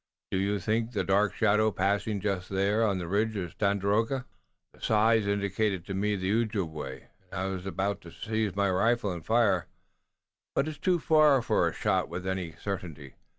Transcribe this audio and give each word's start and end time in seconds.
Do 0.31 0.39
you 0.39 0.53
not 0.53 0.63
think 0.63 0.93
the 0.93 1.03
dark 1.03 1.35
shadow 1.35 1.69
passing 1.69 2.21
just 2.21 2.49
then 2.49 2.79
on 2.79 2.97
the 2.97 3.07
ridge 3.07 3.35
was 3.35 3.53
Tandakora?" 3.53 4.25
"The 4.73 4.81
size 4.81 5.27
indicated 5.27 5.85
to 5.85 5.93
me 5.93 6.15
the 6.15 6.31
Ojibway, 6.41 7.09
and 7.31 7.39
I 7.39 7.45
was 7.45 7.67
about 7.67 8.01
to 8.01 8.11
seize 8.11 8.55
my 8.55 8.71
rifle 8.71 9.11
and 9.11 9.23
fire, 9.23 9.67
but 10.55 10.67
it's 10.67 10.79
too 10.79 10.97
far 10.97 11.39
for 11.43 11.67
a 11.69 11.73
shot 11.73 12.09
with 12.09 12.25
any 12.25 12.53
certainty. 12.53 13.13